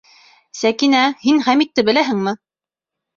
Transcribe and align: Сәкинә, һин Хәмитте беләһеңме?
Сәкинә, 0.59 1.01
һин 1.25 1.41
Хәмитте 1.47 1.83
беләһеңме? 1.91 2.33